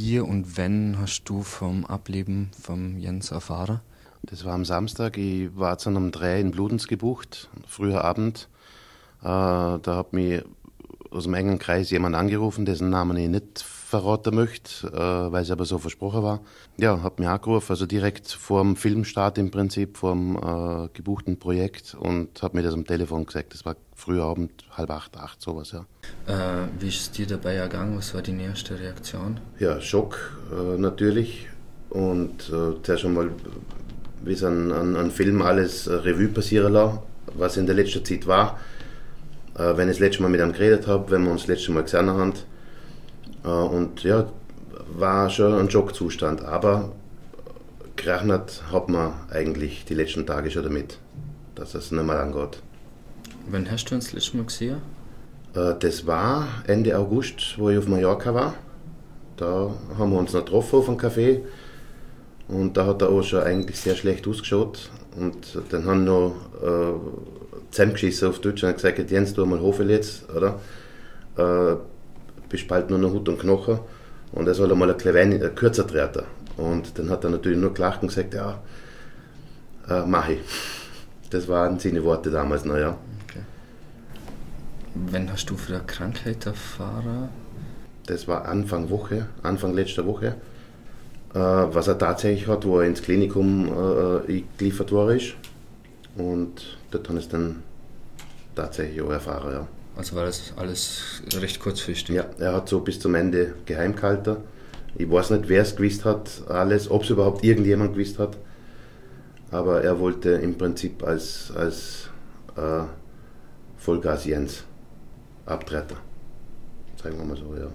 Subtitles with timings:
[0.00, 3.80] Wie und wann hast du vom Ableben vom Jens erfahren?
[4.22, 5.18] Das war am Samstag.
[5.18, 8.48] Ich war zu einem Dreh in Bludenz gebucht, früher Abend.
[9.22, 10.44] Äh, da hat mich
[11.10, 15.50] aus dem engen Kreis jemand angerufen, dessen Namen ich nicht verraten möchte, äh, weil es
[15.50, 16.40] aber so versprochen war.
[16.76, 21.38] Ja, hat mich angerufen, also direkt vor dem Filmstart im Prinzip, vor dem äh, gebuchten
[21.38, 23.54] Projekt und hat mir das am Telefon gesagt.
[23.54, 25.86] Das war früher Abend, halb acht, acht, sowas, ja.
[26.26, 27.96] Äh, wie ist es dir dabei ergangen?
[27.96, 29.40] Was war die erste Reaktion?
[29.58, 31.48] Ja, Schock äh, natürlich
[31.88, 33.30] und äh, zuerst einmal,
[34.22, 36.98] wie es an, an, an Film alles Revue passieren lassen,
[37.34, 38.58] was in der letzten Zeit war
[39.58, 41.72] äh, wenn ich das letzte Mal mit ihm geredet habe, wenn wir uns das letzte
[41.72, 42.34] Mal gesehen haben.
[43.44, 44.26] Äh, und ja,
[44.96, 46.44] war schon ein Schockzustand.
[46.44, 46.92] Aber
[47.96, 50.98] gerechnet hat man eigentlich die letzten Tage schon damit,
[51.54, 52.60] dass es nicht mehr angeht.
[53.50, 54.78] Wann hast du uns das letzte Mal gesehen?
[55.54, 58.54] Äh, das war Ende August, wo ich auf Mallorca war.
[59.36, 61.40] Da haben wir uns noch getroffen auf einem Café.
[62.48, 64.90] Und da hat er auch schon eigentlich sehr schlecht ausgeschaut.
[65.16, 66.92] Und dann haben noch äh,
[67.70, 70.60] zusammengeschissen auf Deutsch und gesagt, Jens, du mal Hofel jetzt, oder?
[71.36, 71.76] Äh,
[72.48, 73.78] bist bald nur noch Hut und Knochen.
[74.32, 76.24] Und er soll einmal ein klein äh, kürzer treten.
[76.56, 78.60] Und dann hat er natürlich nur gelacht und gesagt, ja,
[79.88, 80.40] äh, mach ich.
[81.30, 82.96] Das waren seine Worte damals noch, ja.
[83.24, 83.40] Okay.
[84.94, 87.28] Wann hast du für eine Krankheit erfahren?
[88.06, 90.34] Das war Anfang Woche, Anfang letzter Woche.
[91.34, 93.68] Äh, was er tatsächlich hat, wo er ins Klinikum
[94.26, 95.34] äh, geliefert worden ist.
[96.16, 97.62] Und dort ich es dann
[98.54, 99.68] tatsächlich auch erfahren, ja.
[99.98, 102.14] Also war das alles recht kurzfristig?
[102.14, 104.36] Ja, er hat so bis zum Ende geheim gehalten.
[104.94, 108.36] Ich weiß nicht, wer es gewusst hat, alles, ob es überhaupt irgendjemand gewusst hat.
[109.50, 112.10] Aber er wollte im Prinzip als, als
[112.56, 112.84] äh,
[113.76, 114.62] Vollgas Jens
[115.46, 115.96] abtreten.
[117.02, 117.66] Sagen wir mal so, ja.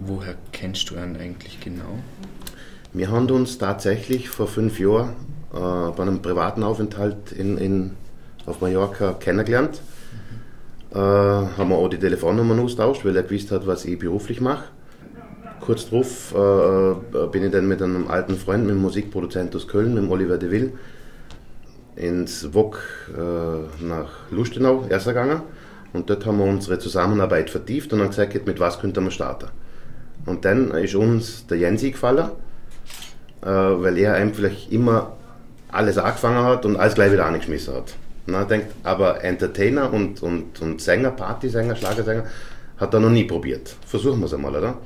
[0.00, 2.00] Woher kennst du ihn eigentlich genau?
[2.92, 5.10] Wir haben uns tatsächlich vor fünf Jahren
[5.54, 7.92] äh, bei einem privaten Aufenthalt in, in,
[8.46, 9.80] auf Mallorca kennengelernt.
[10.96, 14.64] Äh, haben wir auch die Telefonnummern austauscht, weil er gewusst hat, was ich beruflich mache.
[15.60, 19.92] Kurz darauf äh, bin ich dann mit einem alten Freund, mit einem Musikproduzent aus Köln,
[19.92, 20.72] mit dem Oliver de Ville,
[21.96, 22.78] ins WOK
[23.10, 25.42] äh, nach Lustenau erst gegangen.
[25.92, 29.48] Und dort haben wir unsere Zusammenarbeit vertieft und haben gesagt, mit was könnte man starten.
[30.24, 32.30] Und dann ist uns der Jensi gefallen,
[33.42, 35.12] äh, weil er einfach immer
[35.70, 37.94] alles angefangen hat und alles gleich wieder angeschmissen hat.
[38.26, 42.24] Und dann denkt, aber Entertainer und, und, und Sänger, Partysänger, Schlagersänger,
[42.76, 43.74] hat er noch nie probiert.
[43.86, 44.78] Versuchen wir es einmal, oder?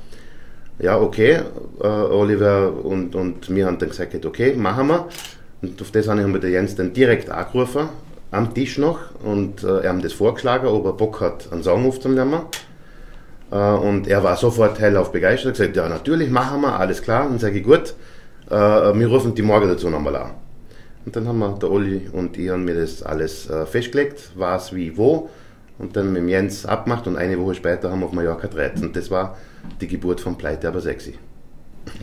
[0.79, 1.41] Ja, okay,
[1.81, 5.07] äh, Oliver und, und mir haben dann gesagt, okay, machen wir.
[5.61, 7.89] Und auf das habe ich mit der Jens dann direkt angerufen,
[8.31, 11.85] am Tisch noch, und äh, er haben das vorgeschlagen, ob er Bock hat, einen Song
[11.85, 12.41] aufzunehmen.
[13.51, 17.29] Äh, und er war sofort hellauf begeistert, gesagt, ja, natürlich, machen wir, alles klar.
[17.29, 17.93] Und sage ich, gut,
[18.49, 20.31] äh, wir rufen die morgen dazu nochmal an.
[21.05, 24.73] Und dann haben wir, der Olli und ich, haben mir das alles äh, festgelegt, was,
[24.75, 25.29] wie, wo.
[25.79, 28.81] Und dann mit dem Jens abgemacht und eine Woche später haben wir auf Mallorca gedreht.
[28.81, 29.37] Und das war
[29.79, 31.15] die Geburt von Pleite, aber sexy.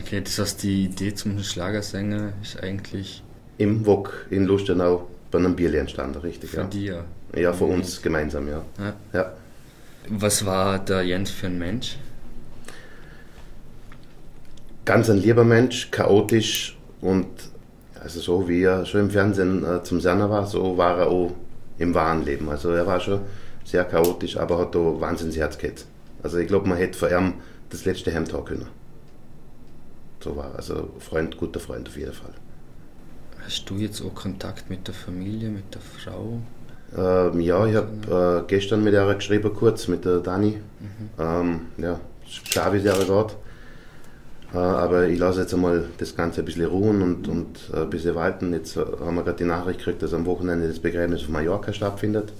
[0.01, 3.23] Okay, das heißt, die Idee zum Schlagersänger ist eigentlich.
[3.57, 6.49] Im Wok in Lustenau bei einem Bierli entstanden, richtig.
[6.49, 6.63] Für ja.
[6.65, 7.05] dir?
[7.35, 8.63] Ja, für uns gemeinsam, ja.
[8.79, 8.93] ja.
[9.13, 9.33] ja.
[10.09, 11.97] Was war der Jens für ein Mensch?
[14.85, 17.27] Ganz ein lieber Mensch, chaotisch und
[18.01, 21.31] also so wie er schon im Fernsehen äh, zum Serner war, so war er auch
[21.77, 22.49] im wahren Leben.
[22.49, 23.21] Also er war schon
[23.63, 25.85] sehr chaotisch, aber hat da wahnsinnig Herz gehabt.
[26.23, 27.35] Also ich glaube, man hätte vor ihm
[27.69, 28.67] das letzte Hemd haben können.
[30.21, 30.55] So war er.
[30.57, 32.33] Also Freund, guter Freund auf jeden Fall.
[33.43, 36.39] Hast du jetzt auch Kontakt mit der Familie, mit der Frau?
[36.95, 40.59] Ähm, ja, ich habe äh, gestern mit ihr geschrieben, kurz mit der Dani.
[40.79, 41.09] Mhm.
[41.19, 41.99] Ähm, ja,
[42.49, 42.91] klar, wie geht.
[42.91, 43.48] Äh,
[44.57, 48.15] aber ich lasse jetzt einmal das Ganze ein bisschen ruhen und, und äh, ein bisschen
[48.15, 48.51] walten.
[48.51, 51.71] Jetzt äh, haben wir gerade die Nachricht gekriegt, dass am Wochenende das Begräbnis von Mallorca
[51.71, 52.33] stattfindet.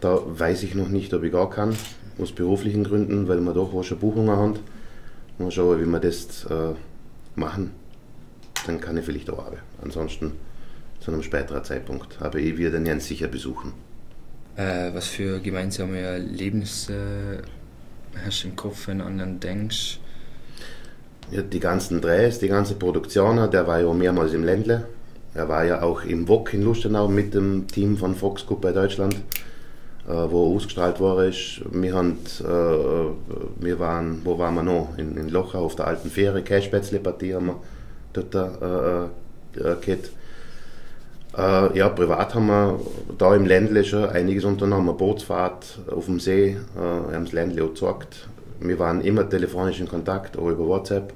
[0.00, 1.74] Da weiß ich noch nicht, ob ich gar kann,
[2.18, 4.58] aus beruflichen Gründen, weil wir doch schon Buchungen haben.
[5.38, 6.74] Mal schauen, wie wir das äh,
[7.36, 7.70] machen.
[8.66, 9.62] Dann kann ich vielleicht auch arbeiten.
[9.82, 10.32] Ansonsten
[11.00, 12.20] zu einem späteren Zeitpunkt.
[12.20, 13.72] Aber ich werde den Jens sicher besuchen.
[14.56, 17.42] Äh, was für gemeinsame Erlebnisse
[18.24, 19.98] hast du im Kopf, wenn du an den denkst?
[21.30, 24.86] Die ganzen Drehs, die ganze Produktion, der war ja mehrmals im Ländle.
[25.34, 28.72] Er war ja auch im WOK in Lustenau mit dem Team von Fox Group bei
[28.72, 29.14] Deutschland,
[30.06, 31.16] äh, wo er ausgestrahlt war.
[31.16, 32.44] Wir, haben, äh,
[33.64, 34.98] wir waren, wo waren wir noch?
[34.98, 37.60] In, in Locher auf der alten Fähre, Käspätzle-Partie haben wir
[38.12, 40.10] dort äh, äh, gehabt.
[41.34, 42.78] Äh, ja, privat haben wir
[43.16, 44.90] da im Ländle schon einiges unternommen.
[44.90, 48.28] Eine Bootsfahrt auf dem See, äh, haben das Ländle auch gezeigt
[48.68, 51.12] wir waren immer telefonisch in Kontakt, auch über WhatsApp.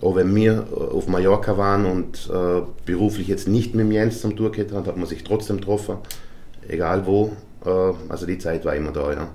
[0.00, 4.36] Auch wenn wir auf Mallorca waren und äh, beruflich jetzt nicht mit dem Jens zum
[4.36, 5.98] Tour gehabt haben, hat man sich trotzdem getroffen,
[6.68, 7.32] egal wo.
[7.64, 9.28] Äh, also die Zeit war immer da, ja.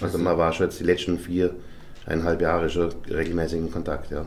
[0.00, 1.54] Also, also man war schon jetzt die letzten vier,
[2.06, 4.24] eineinhalb Jahre schon regelmäßig in Kontakt, ja.